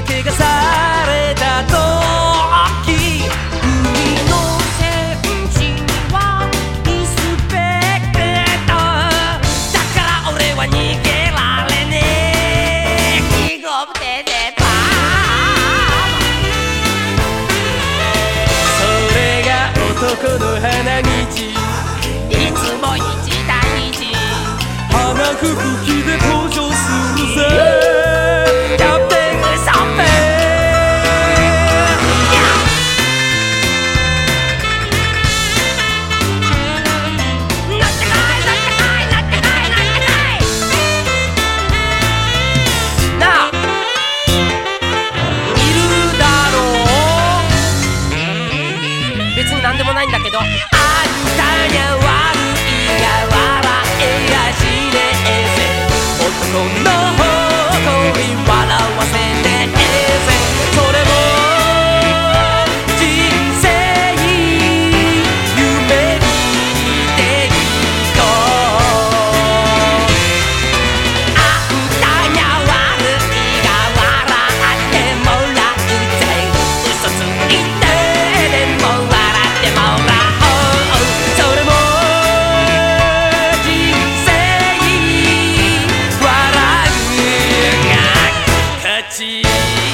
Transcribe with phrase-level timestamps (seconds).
[0.00, 0.59] な気がさ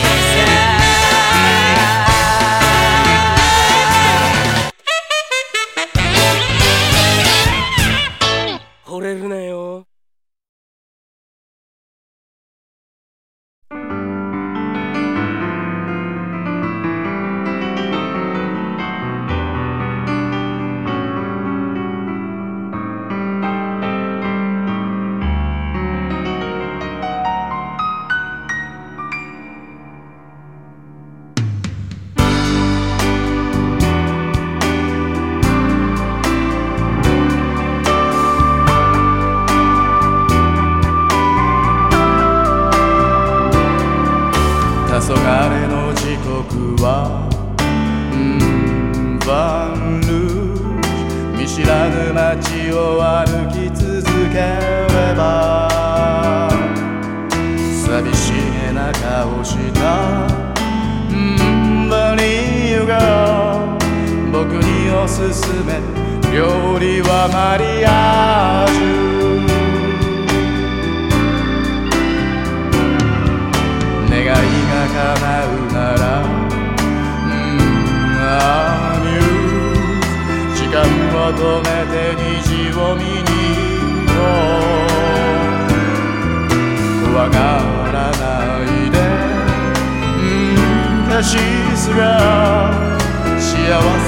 [0.04, 0.25] あ!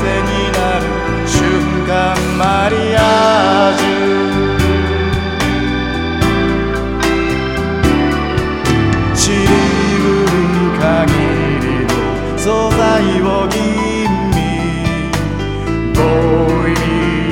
[0.03, 0.83] になる
[1.27, 1.37] 瞬
[1.87, 1.91] 間
[2.39, 3.87] マリアージュ。
[9.15, 9.47] シり
[10.03, 10.37] ブル
[10.79, 10.83] 限
[11.61, 11.91] りの
[12.39, 12.79] 素材
[13.23, 13.57] を吟
[14.31, 14.37] 味。
[15.95, 16.75] ボーイニ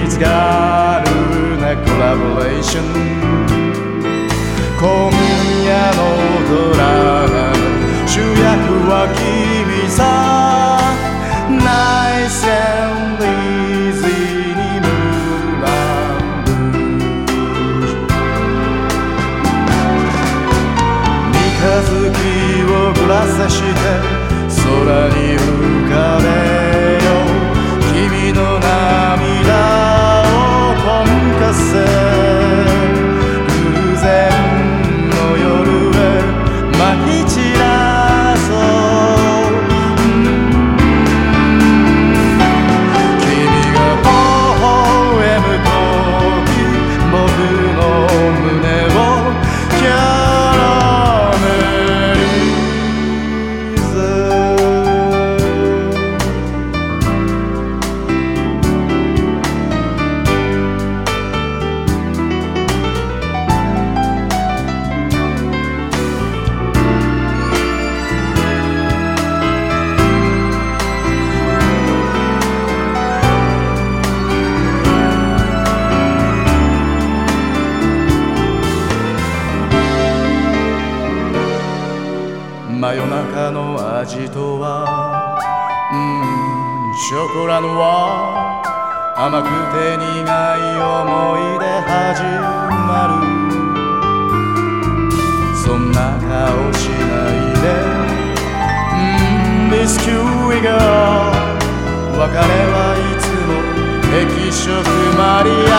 [0.04, 2.84] ーズガールなコラボレーション。
[4.78, 4.84] 今
[5.64, 5.98] 夜の
[6.48, 6.80] ドラ
[7.28, 7.54] マの
[8.06, 8.44] 主役
[8.90, 10.45] は君さ。
[23.38, 23.75] 在世。
[89.18, 92.20] 甘くて苦い思い出始
[92.86, 93.16] まる。
[95.56, 97.64] そんな顔しないで。
[98.92, 98.98] う
[99.68, 100.20] んビスキュ
[100.54, 100.68] イが
[102.18, 103.56] 別れはいつも。
[104.06, 104.68] 適色
[105.16, 105.74] マリア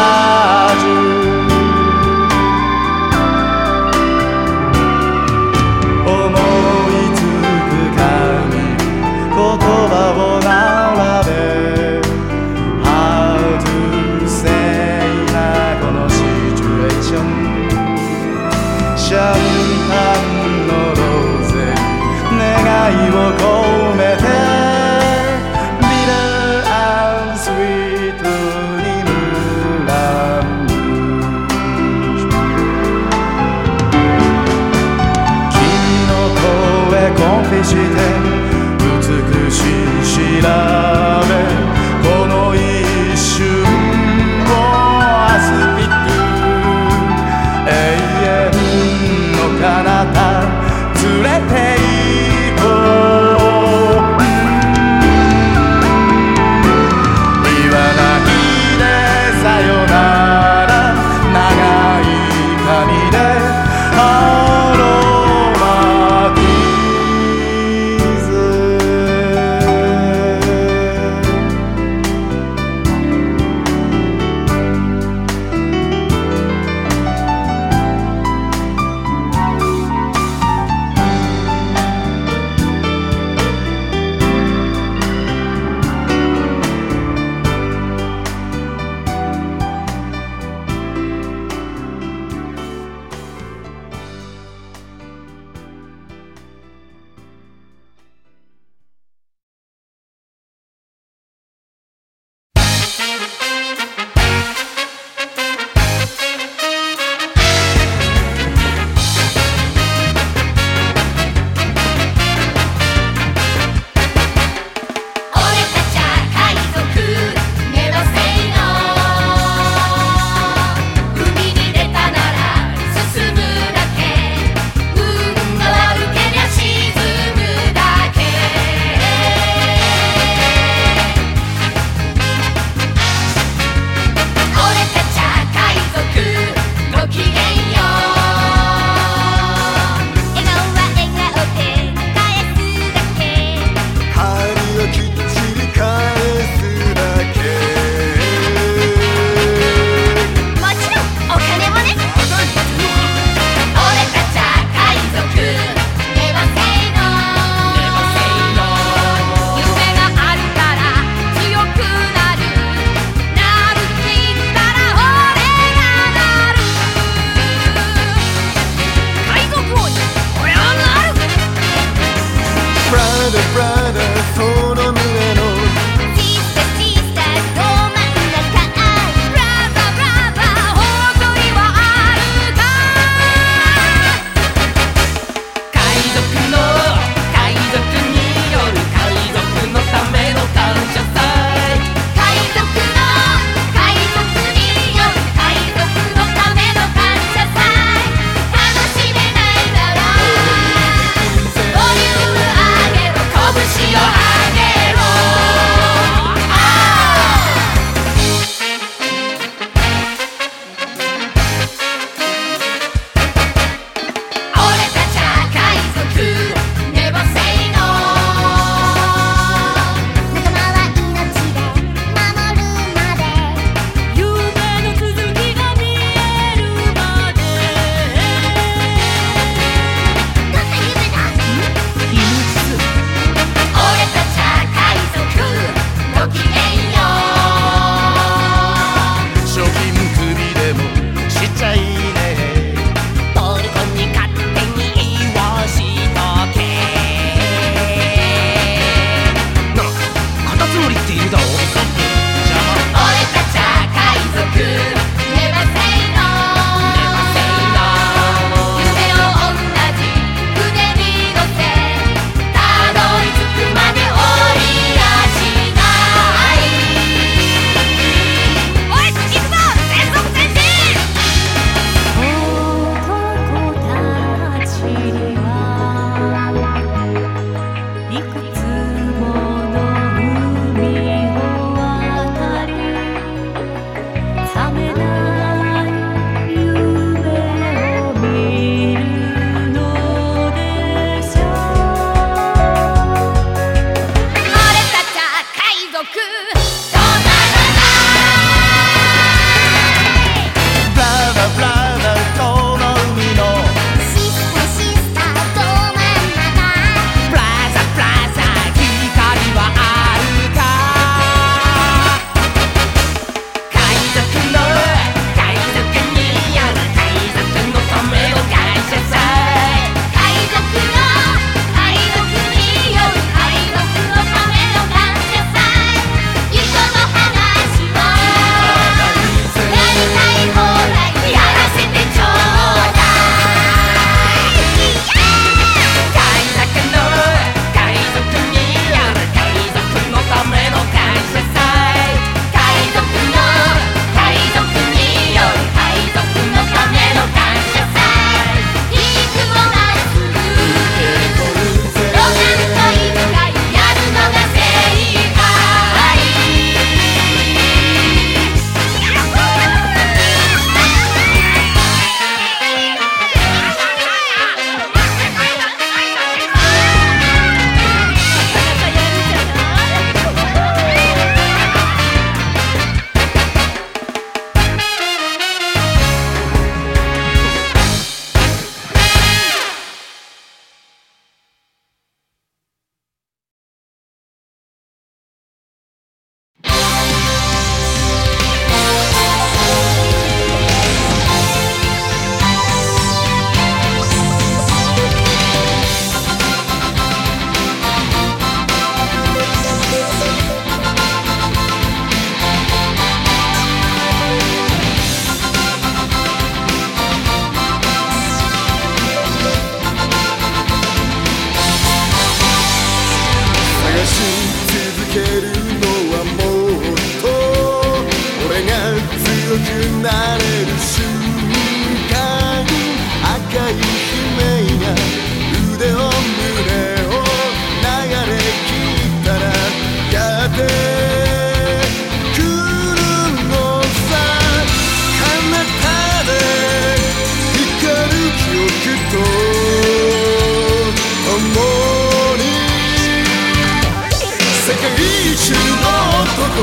[0.72, 1.37] ージュ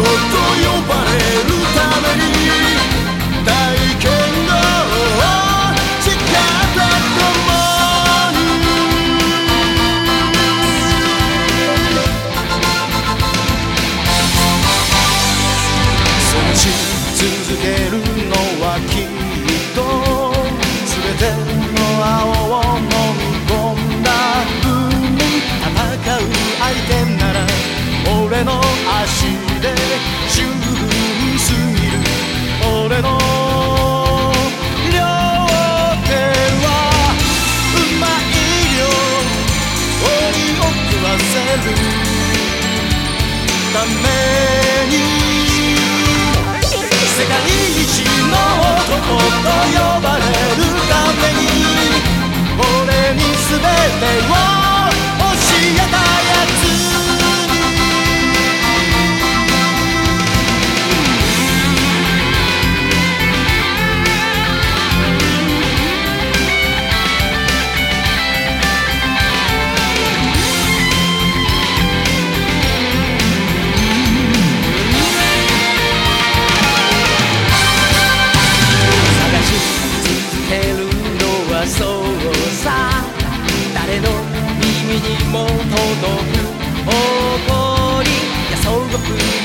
[0.02, 0.33] good.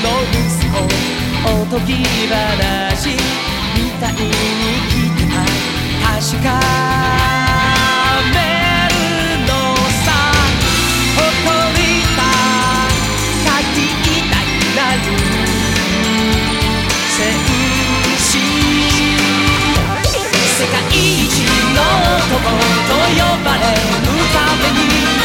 [0.02, 0.76] の息子
[1.48, 3.10] おとぎ話
[3.74, 4.18] みたいに
[4.88, 5.40] 聞けた。
[6.18, 6.48] 確か
[20.60, 21.34] 世界一
[21.74, 21.80] の
[22.28, 25.19] 男と呼ばれるために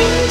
[0.00, 0.29] to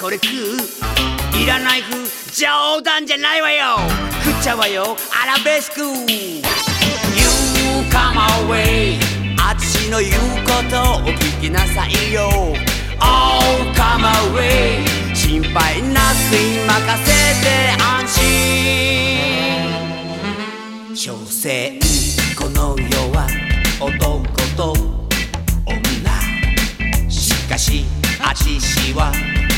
[0.00, 0.56] これ食う
[1.36, 3.76] いらない風冗談じゃないわよ。
[4.24, 4.96] 食っちゃうわよ。
[5.22, 5.80] アラベスク。
[5.80, 5.86] You
[7.90, 8.98] come away
[9.40, 10.12] あちしの言う
[10.44, 12.28] ことお聞きなさいよ。
[13.00, 17.10] Oh come away 心配なすい任せ
[17.42, 17.46] て
[17.82, 18.22] 安心。
[20.96, 21.78] 所詮
[22.36, 23.26] この世は
[23.80, 24.22] 男
[24.56, 24.72] と
[25.66, 25.80] 女。
[27.10, 27.84] しかし
[28.20, 29.12] あちしは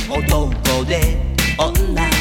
[0.08, 1.16] 男で
[1.58, 2.15] 女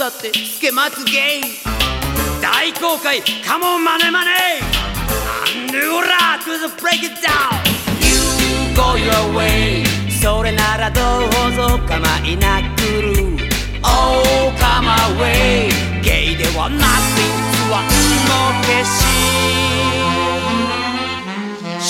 [0.00, 1.42] 悲しくたってつけまつげい
[2.40, 4.30] 大公開カモンマネマネ。
[5.68, 7.60] ーヌーラー to the break it down
[8.00, 8.16] You
[8.74, 11.00] go your way それならど
[11.48, 13.12] うぞ構いなくる。
[13.82, 14.88] Oh come
[15.18, 15.68] away
[16.02, 16.80] ゲイでは nothing
[17.68, 17.84] 不安
[18.26, 18.32] の
[18.64, 18.88] 消し。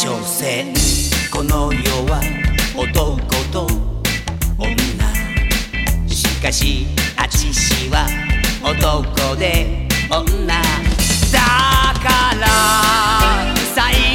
[0.04, 0.74] 所詮
[1.30, 2.20] この世は
[2.76, 3.20] 男
[3.52, 3.68] と
[4.58, 4.68] 女。
[6.08, 6.86] しかし
[7.90, 8.06] は
[8.62, 11.42] 男で女だ
[12.00, 14.09] から最